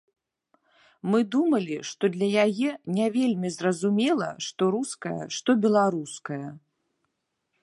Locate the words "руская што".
4.79-5.49